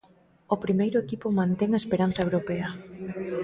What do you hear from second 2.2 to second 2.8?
europea.